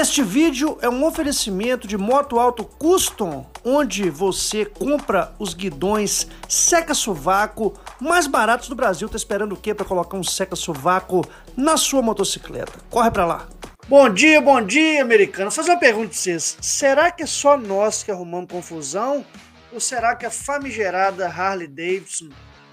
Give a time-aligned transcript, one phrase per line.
[0.00, 7.78] Este vídeo é um oferecimento de Moto Alto Custom, onde você compra os guidões seca-sovaco
[8.00, 9.10] mais baratos do Brasil.
[9.10, 11.22] Tá esperando o quê para colocar um seca-sovaco
[11.54, 12.72] na sua motocicleta?
[12.88, 13.48] Corre para lá.
[13.88, 15.50] Bom dia, bom dia, americano.
[15.50, 16.56] Vou fazer uma pergunta pra vocês.
[16.62, 19.22] Será que é só nós que arrumamos confusão?
[19.70, 22.30] Ou será que a famigerada Harley Davidson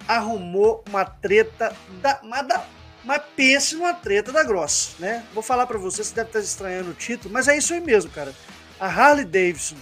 [0.07, 2.63] arrumou uma treta da, da
[3.03, 5.25] mas pense numa treta da grossa, né?
[5.33, 8.11] Vou falar para você, você deve estar estranhando o título, mas é isso aí mesmo,
[8.11, 8.33] cara.
[8.79, 9.77] A Harley Davidson,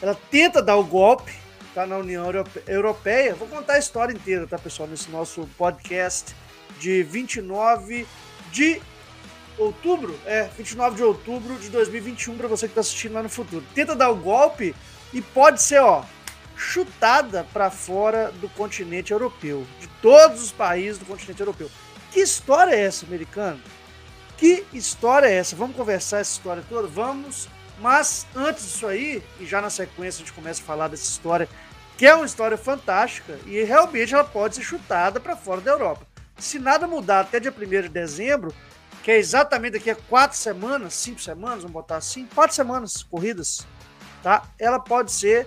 [0.00, 1.32] ela tenta dar o golpe,
[1.74, 2.24] tá na União
[2.66, 3.34] Europeia.
[3.34, 6.34] Vou contar a história inteira, tá, pessoal, nesse nosso podcast
[6.78, 8.06] de 29
[8.50, 8.80] de
[9.58, 13.64] outubro, é, 29 de outubro de 2021 para você que está assistindo lá no futuro.
[13.74, 14.74] Tenta dar o golpe
[15.12, 16.04] e pode ser, ó,
[16.56, 21.70] chutada para fora do continente europeu, de todos os países do continente europeu.
[22.10, 23.60] Que história é essa, americano?
[24.36, 25.54] Que história é essa?
[25.54, 26.88] Vamos conversar essa história toda?
[26.88, 27.48] Vamos.
[27.80, 31.48] Mas antes disso aí, e já na sequência a gente começa a falar dessa história,
[31.96, 36.06] que é uma história fantástica e realmente ela pode ser chutada para fora da Europa.
[36.38, 38.54] Se nada mudar até dia 1 de dezembro,
[39.02, 43.66] que é exatamente daqui a quatro semanas, cinco semanas, vamos botar assim, quatro semanas corridas,
[44.22, 44.44] tá?
[44.58, 45.46] Ela pode ser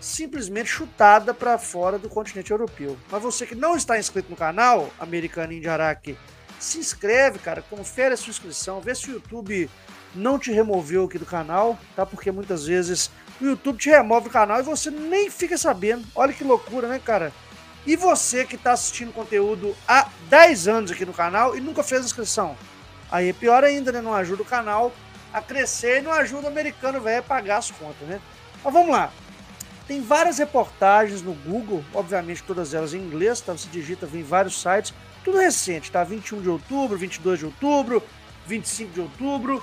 [0.00, 2.98] simplesmente chutada para fora do continente europeu.
[3.10, 6.16] Mas você que não está inscrito no canal Americaninho de Araque,
[6.58, 9.70] se inscreve, cara, confere a sua inscrição, vê se o YouTube
[10.14, 12.04] não te removeu aqui do canal, tá?
[12.04, 16.06] Porque muitas vezes o YouTube te remove do canal e você nem fica sabendo.
[16.14, 17.32] Olha que loucura, né, cara?
[17.86, 22.04] E você que está assistindo conteúdo há 10 anos aqui no canal e nunca fez
[22.04, 22.56] inscrição.
[23.10, 24.00] Aí é pior ainda, né?
[24.00, 24.92] Não ajuda o canal
[25.32, 28.20] a crescer e não ajuda o americano velho a pagar as contas, né?
[28.62, 29.10] Mas vamos lá.
[29.90, 33.52] Tem várias reportagens no Google, obviamente todas elas em inglês, tá?
[33.52, 36.04] Você digita, vem vários sites, tudo recente, tá?
[36.04, 38.00] 21 de outubro, 22 de outubro,
[38.46, 39.60] 25 de outubro,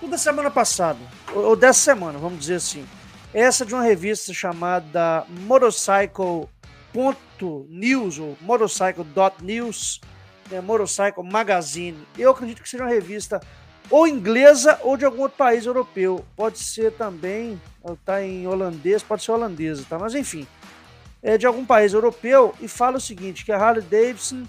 [0.00, 0.98] tudo da semana passada,
[1.30, 2.86] ou dessa semana, vamos dizer assim.
[3.34, 10.00] Essa de uma revista chamada Motorcycle.news ou Motorcycle.news,
[10.50, 10.62] né?
[10.62, 11.98] Motorcycle Magazine.
[12.16, 13.42] Eu acredito que seja uma revista
[13.90, 16.24] ou inglesa ou de algum outro país europeu.
[16.34, 17.60] Pode ser também,
[17.94, 19.98] está em holandês, pode ser holandesa, tá?
[19.98, 20.46] Mas enfim,
[21.22, 24.44] é de algum país europeu e fala o seguinte, que a Harley Davidson,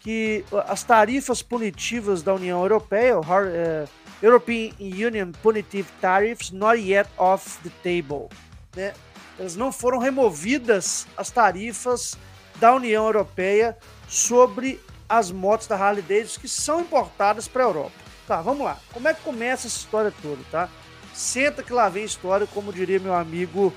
[0.00, 3.14] que as tarifas punitivas da União Europeia,
[3.52, 3.84] é,
[4.22, 8.28] European Union Punitive Tariffs, not yet off the table,
[8.74, 8.94] né?
[9.38, 12.16] Elas não foram removidas as tarifas
[12.56, 13.76] da União Europeia
[14.06, 17.92] sobre as motos da Harley Davidson que são importadas para a Europa.
[18.26, 18.78] Tá, vamos lá.
[18.92, 20.68] Como é que começa essa história toda, tá?
[21.12, 23.72] Senta que lá vem história, como diria meu amigo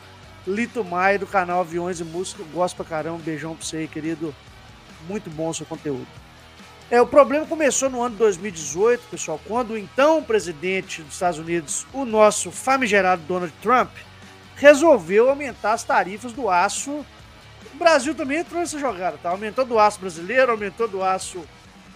[0.47, 2.43] Lito Maia do canal Aviões e Música.
[2.53, 3.19] Gosto pra caramba.
[3.23, 4.33] Beijão pra você querido.
[5.07, 6.07] Muito bom o seu conteúdo.
[6.89, 11.39] É, o problema começou no ano de 2018, pessoal, quando o então presidente dos Estados
[11.39, 13.89] Unidos, o nosso famigerado Donald Trump,
[14.55, 17.03] resolveu aumentar as tarifas do aço.
[17.73, 19.29] O Brasil também entrou nessa jogada, tá?
[19.29, 21.43] Aumentou do aço brasileiro, aumentou do aço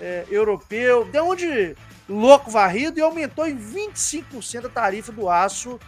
[0.02, 1.06] é, europeu.
[1.06, 1.76] De onde
[2.10, 5.80] louco varrido e aumentou em 25% a tarifa do aço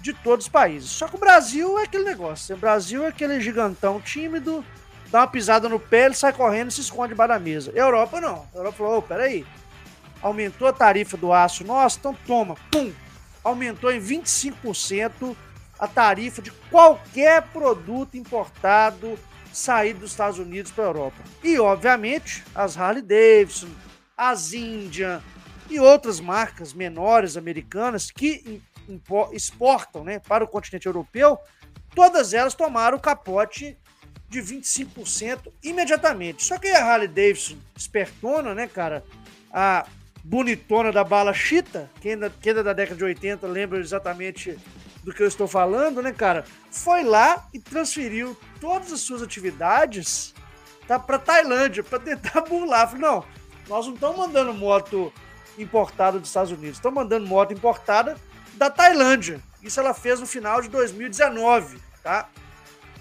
[0.00, 0.90] de todos os países.
[0.90, 2.52] Só que o Brasil é aquele negócio.
[2.52, 2.58] Né?
[2.58, 4.62] O Brasil é aquele gigantão tímido,
[5.10, 7.72] dá uma pisada no pé, ele sai correndo e se esconde debaixo da mesa.
[7.74, 8.46] Europa não.
[8.54, 9.46] A Europa falou: oh, peraí,
[10.20, 12.92] aumentou a tarifa do aço nosso, então toma, pum,
[13.42, 15.34] aumentou em 25%
[15.78, 19.18] a tarifa de qualquer produto importado
[19.52, 21.16] saído dos Estados Unidos para a Europa.
[21.42, 23.68] E, obviamente, as Harley Davidson,
[24.16, 25.22] as Indian,
[25.68, 28.62] e outras marcas menores americanas que
[29.32, 31.38] exportam né, para o continente europeu,
[31.94, 33.76] todas elas tomaram o capote
[34.28, 36.44] de 25% imediatamente.
[36.44, 39.04] Só que a Harley Davidson, espertona, né, cara,
[39.52, 39.86] a
[40.22, 44.58] bonitona da bala chita, quem ainda, quem ainda da década de 80 lembra exatamente
[45.02, 50.34] do que eu estou falando, né, cara, foi lá e transferiu todas as suas atividades
[50.88, 52.88] tá, para Tailândia, para tentar burlar.
[52.88, 53.24] Falei, não,
[53.68, 55.12] nós não estamos mandando moto
[55.58, 56.78] importada dos Estados Unidos.
[56.78, 58.16] Estão mandando moto importada
[58.54, 59.40] da Tailândia.
[59.62, 62.28] Isso ela fez no final de 2019, tá?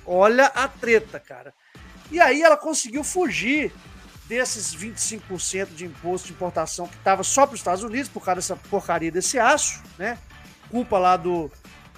[0.06, 1.54] Olha a treta, cara.
[2.12, 3.74] E aí ela conseguiu fugir
[4.28, 8.36] desses 25% de imposto de importação que estava só para os Estados Unidos por causa
[8.36, 10.18] dessa porcaria desse aço, né?
[10.70, 11.52] Culpa lá do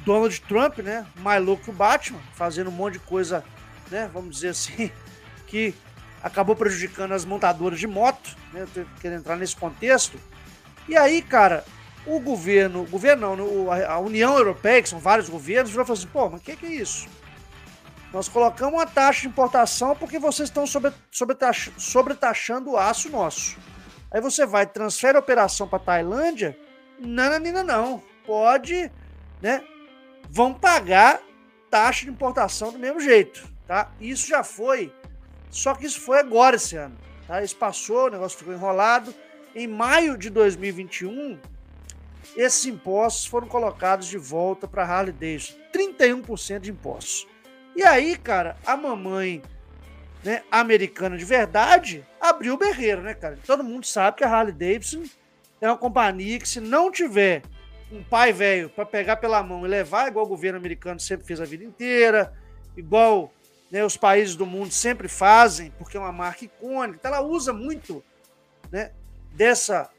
[0.04, 1.06] Donald Trump, né?
[1.18, 3.44] Mais louco que o Batman, fazendo um monte de coisa,
[3.90, 4.10] né?
[4.14, 4.92] Vamos dizer assim,
[5.48, 5.74] que
[6.22, 8.66] acabou prejudicando as montadoras de moto, né?
[8.76, 10.20] Eu querendo entrar nesse contexto.
[10.88, 11.66] E aí, cara,
[12.06, 16.00] o governo, o governo não, a União Europeia, que são vários governos, virou e falou
[16.00, 17.08] assim, pô, mas o que, que é isso?
[18.14, 20.94] Nós colocamos uma taxa de importação porque vocês estão sobre,
[21.78, 23.58] sobretaxando o aço nosso.
[24.12, 26.58] Aí você vai, transfere a operação para Tailândia,
[26.98, 28.90] não, não, pode,
[29.42, 29.62] né?
[30.30, 31.20] Vão pagar
[31.70, 33.92] taxa de importação do mesmo jeito, tá?
[34.00, 34.94] Isso já foi,
[35.50, 36.98] só que isso foi agora esse ano,
[37.28, 37.42] tá?
[37.44, 39.14] Isso passou, o negócio ficou enrolado.
[39.56, 41.40] Em maio de 2021,
[42.36, 47.26] esses impostos foram colocados de volta para Harley Davidson, 31% de impostos.
[47.74, 49.42] E aí, cara, a mamãe
[50.26, 53.40] né, americana de verdade, abriu o berreiro, né, cara?
[53.46, 55.04] Todo mundo sabe que a Harley Davidson
[55.62, 57.42] é uma companhia que, se não tiver
[57.90, 61.40] um pai velho para pegar pela mão e levar, igual o governo americano sempre fez
[61.40, 62.34] a vida inteira,
[62.76, 63.32] igual
[63.72, 67.54] né, os países do mundo sempre fazem, porque é uma marca icônica, então ela usa
[67.54, 68.04] muito
[68.70, 68.92] né,
[69.36, 69.90] dessa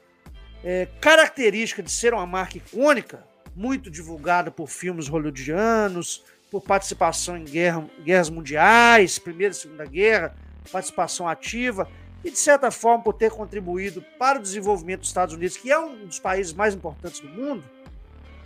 [0.63, 3.23] é, característica de ser uma marca icônica,
[3.55, 10.35] muito divulgada por filmes hollywoodianos, por participação em guerra, guerras mundiais, Primeira e Segunda Guerra,
[10.71, 11.89] participação ativa,
[12.23, 15.79] e de certa forma por ter contribuído para o desenvolvimento dos Estados Unidos, que é
[15.79, 17.63] um dos países mais importantes do mundo,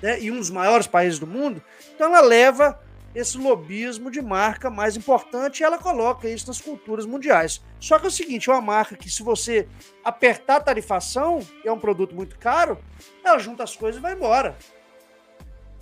[0.01, 1.61] né, e um dos maiores países do mundo,
[1.95, 2.79] então ela leva
[3.13, 7.61] esse lobismo de marca mais importante e ela coloca isso nas culturas mundiais.
[7.79, 9.67] Só que é o seguinte, é uma marca que se você
[10.03, 12.77] apertar a tarifação, é um produto muito caro,
[13.23, 14.55] ela junta as coisas e vai embora.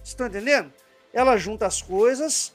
[0.03, 0.73] Estão entendendo?
[1.13, 2.53] ela junta as coisas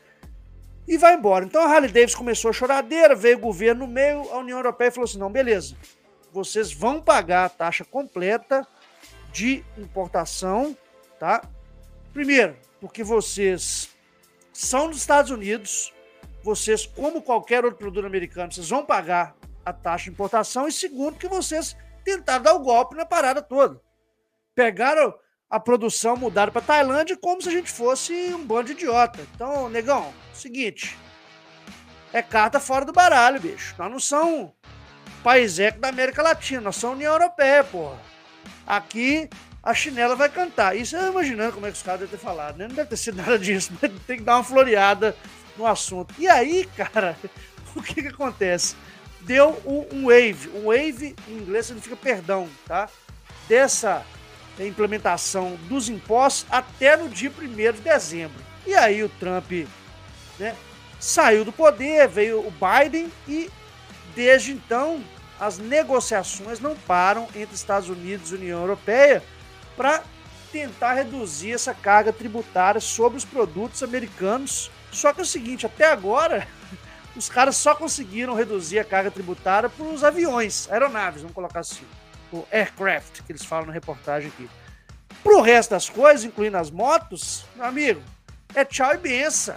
[0.87, 1.45] e vai embora.
[1.45, 4.93] Então a Harley Davidson começou a choradeira, veio o governo no meio, a União Europeia
[4.93, 5.77] falou assim: não, beleza,
[6.33, 8.67] vocês vão pagar a taxa completa
[9.33, 10.77] de importação,
[11.19, 11.43] tá?
[12.13, 13.91] Primeiro, porque vocês
[14.55, 15.93] são dos Estados Unidos,
[16.43, 19.35] vocês, como qualquer outro produto americano, vocês vão pagar
[19.65, 23.81] a taxa de importação, e segundo, que vocês tentaram dar o golpe na parada toda.
[24.55, 25.15] Pegaram
[25.51, 29.27] a produção mudada para Tailândia como se a gente fosse um bando de idiota.
[29.35, 30.97] Então, negão, seguinte.
[32.13, 33.75] É carta fora do baralho, bicho.
[33.79, 34.53] Nós não somos
[35.23, 37.99] país eco da América Latina, nós somos União Europeia, porra.
[38.67, 39.29] Aqui
[39.65, 40.77] a chinela vai cantar.
[40.77, 42.69] Isso eu imaginando como é que os caras devem ter falado, né?
[42.69, 45.17] Não deve ter sido nada disso, mas tem que dar uma floreada
[45.57, 46.15] no assunto.
[46.19, 47.17] E aí, cara,
[47.75, 48.77] o que que acontece?
[49.23, 50.51] Deu um wave.
[50.55, 52.91] Um wave em inglês significa perdão, tá?
[53.49, 54.05] Dessa
[54.61, 58.37] implementação dos impostos até no dia 1 de dezembro.
[58.67, 59.51] E aí o Trump
[60.39, 60.55] né,
[61.01, 63.51] saiu do poder, veio o Biden e
[64.15, 65.03] desde então
[65.41, 69.23] as negociações não param entre Estados Unidos e União Europeia
[69.77, 70.03] para
[70.53, 74.71] tentar reduzir essa carga tributária sobre os produtos americanos.
[74.93, 76.47] Só que é o seguinte, até agora
[77.17, 81.85] os caras só conseguiram reduzir a carga tributária para os aviões, aeronaves, vamos colocar assim
[82.33, 84.49] o aircraft, que eles falam na reportagem aqui.
[85.23, 88.03] Pro resto das coisas, incluindo as motos, meu amigo,
[88.55, 89.57] é tchau e benção.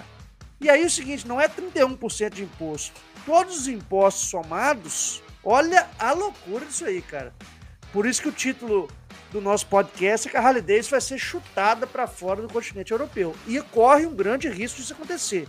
[0.62, 3.00] E aí o seguinte, não é 31% de imposto.
[3.26, 7.34] Todos os impostos somados, olha a loucura disso aí, cara.
[7.92, 8.88] Por isso que o título
[9.32, 12.92] do nosso podcast é que a Harley Davidson vai ser chutada para fora do continente
[12.92, 13.36] europeu.
[13.46, 15.48] E corre um grande risco disso acontecer.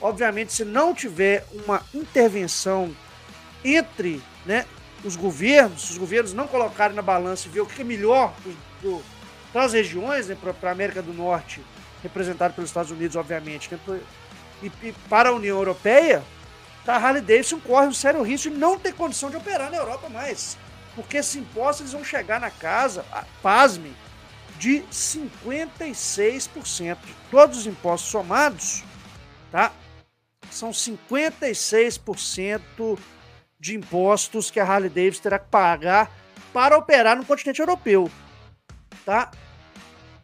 [0.00, 2.94] Obviamente, se não tiver uma intervenção
[3.64, 4.64] entre né,
[5.04, 8.32] os governos, se os governos não colocarem na balança e ver o que é melhor
[9.52, 11.60] para as regiões, né, para a América do Norte,
[12.02, 14.00] representado pelos Estados Unidos, obviamente, né,
[14.62, 16.22] e, e, para a União Europeia,
[16.84, 19.76] tá, a Harley Davidson corre um sério risco de não ter condição de operar na
[19.76, 20.56] Europa mais.
[20.98, 23.04] Porque esses impostos eles vão chegar na casa,
[23.40, 23.94] pasme,
[24.58, 26.98] de 56%.
[27.30, 28.82] Todos os impostos somados,
[29.52, 29.70] tá?
[30.50, 32.98] São 56%
[33.60, 36.10] de impostos que a Harley Davidson terá que pagar
[36.52, 38.10] para operar no continente europeu.
[39.04, 39.30] Tá?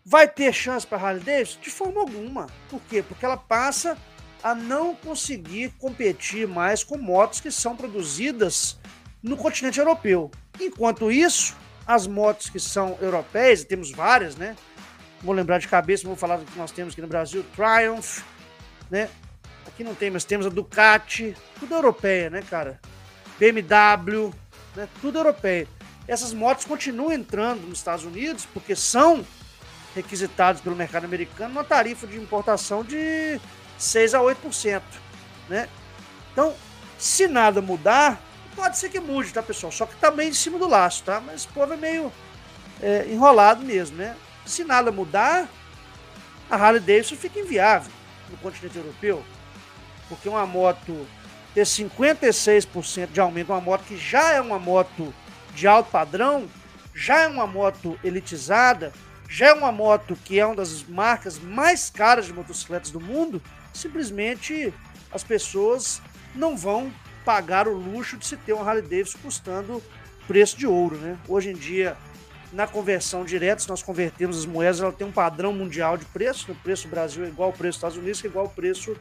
[0.05, 1.61] Vai ter chance para a Harley Davidson?
[1.61, 2.49] De forma alguma.
[2.69, 3.01] Por quê?
[3.01, 3.97] Porque ela passa
[4.43, 8.77] a não conseguir competir mais com motos que são produzidas
[9.23, 10.33] no continente europeu.
[10.61, 11.57] Enquanto isso,
[11.87, 14.57] as motos que são europeias, temos várias, né?
[15.23, 18.23] Vou lembrar de cabeça, vou falar do que nós temos aqui no Brasil, Triumph,
[18.91, 19.09] né?
[19.67, 22.81] Aqui não tem, mas temos a Ducati, tudo europeia, né, cara?
[23.39, 24.33] BMW,
[24.77, 25.67] né, tudo europeia.
[26.07, 29.25] Essas motos continuam entrando nos Estados Unidos porque são
[29.95, 33.41] requisitados pelo mercado americano uma tarifa de importação de
[33.79, 34.83] 6 a 8%,
[35.49, 35.69] né?
[36.33, 36.55] Então,
[36.99, 38.21] se nada mudar,
[38.55, 39.73] pode ser que mude, tá, pessoal?
[39.73, 41.21] Só que também em cima do laço, tá?
[41.21, 42.13] Mas o povo é meio
[42.81, 44.17] é, enrolado mesmo, né?
[44.47, 45.49] Se nada mudar,
[46.51, 47.91] a Harley Davidson fica inviável
[48.31, 49.25] no continente europeu,
[50.09, 51.07] porque uma moto
[51.55, 55.15] ter 56% de aumento, uma moto que já é uma moto
[55.55, 56.49] de alto padrão,
[56.95, 58.93] já é uma moto elitizada,
[59.29, 63.43] já é uma moto que é uma das marcas mais caras de motocicletas do mundo,
[63.73, 64.73] simplesmente
[65.13, 66.03] as pessoas
[66.35, 66.93] não vão
[67.25, 69.83] pagar o luxo de se ter uma Harley Davidson custando
[70.27, 71.19] preço de ouro, né?
[71.29, 71.97] Hoje em dia,
[72.53, 76.53] na conversão direta, se nós convertermos as moedas, ela tem um padrão mundial de preço.
[76.53, 78.51] O preço do Brasil é igual ao preço dos Estados Unidos, que é igual ao
[78.51, 78.97] preço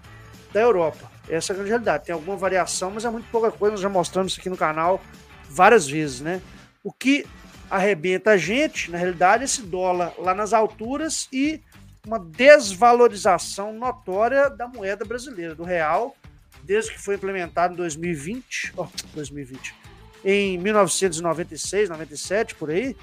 [0.51, 1.11] da Europa.
[1.29, 2.05] Essa é a grande realidade.
[2.05, 3.73] Tem alguma variação, mas é muito pouca coisa.
[3.73, 5.01] Nós já mostramos isso aqui no canal
[5.49, 6.41] várias vezes, né?
[6.83, 7.25] O que
[7.69, 11.61] arrebenta a gente, na realidade, é esse dólar lá nas alturas e
[12.05, 16.15] uma desvalorização notória da moeda brasileira, do real,
[16.63, 19.75] desde que foi implementado em 2020, oh, 2020,
[20.23, 22.95] em 1996, 97, por aí,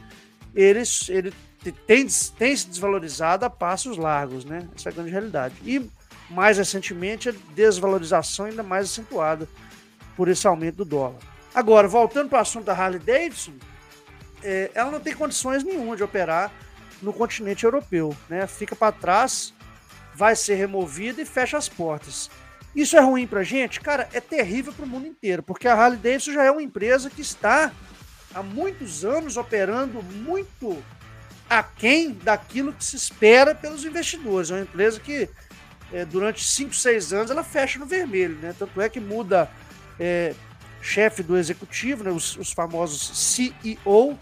[0.54, 1.32] ele, ele
[1.86, 4.66] tem, tem se desvalorizado a passos largos, né?
[4.74, 5.54] Essa é a grande realidade.
[5.64, 5.88] E,
[6.30, 9.46] mais recentemente, a desvalorização ainda mais acentuada
[10.16, 11.18] por esse aumento do dólar.
[11.54, 13.52] Agora, voltando para o assunto da Harley Davidson,
[14.42, 16.50] é, ela não tem condições nenhuma de operar
[17.02, 18.46] no continente europeu, né?
[18.46, 19.52] Fica para trás,
[20.14, 22.30] vai ser removida e fecha as portas.
[22.74, 23.80] Isso é ruim para a gente?
[23.80, 27.10] Cara, é terrível para o mundo inteiro, porque a Harley Davidson já é uma empresa
[27.10, 27.72] que está
[28.34, 30.82] há muitos anos operando muito
[31.48, 34.50] aquém daquilo que se espera pelos investidores.
[34.50, 35.28] É uma empresa que
[35.92, 38.54] é, durante 5, 6 anos ela fecha no vermelho, né?
[38.56, 39.50] Tanto é que muda
[39.98, 40.32] é,
[40.80, 42.10] chefe do executivo, né?
[42.10, 44.16] os, os famosos CEO,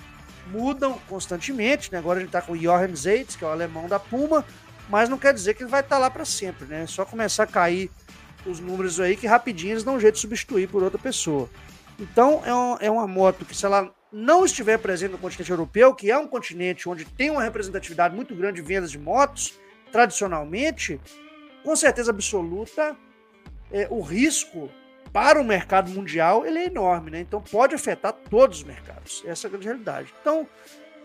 [0.50, 1.92] mudam constantemente.
[1.92, 1.98] Né?
[1.98, 4.44] Agora a gente está com o Jochen Zeitz, que é o alemão da Puma,
[4.88, 6.66] mas não quer dizer que ele vai estar tá lá para sempre.
[6.66, 6.84] Né?
[6.84, 7.90] É só começar a cair
[8.46, 11.48] os números aí que rapidinho eles dão um jeito de substituir por outra pessoa.
[11.98, 15.94] Então é, um, é uma moto que, se ela não estiver presente no continente europeu,
[15.94, 19.58] que é um continente onde tem uma representatividade muito grande de vendas de motos,
[19.92, 21.00] tradicionalmente,
[21.64, 22.96] com certeza absoluta,
[23.70, 24.70] é, o risco
[25.12, 27.20] para o mercado mundial ele é enorme, né?
[27.20, 29.22] Então pode afetar todos os mercados.
[29.26, 30.14] Essa é a grande realidade.
[30.20, 30.46] Então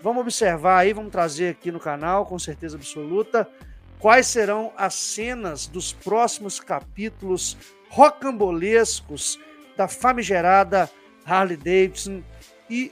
[0.01, 3.49] vamos observar aí, vamos trazer aqui no canal, com certeza absoluta,
[4.03, 7.55] quais serão as cenas dos próximos capítulos
[7.87, 9.39] rocambolescos
[9.77, 10.91] da famigerada
[11.25, 12.21] Harley Davidson
[12.69, 12.91] e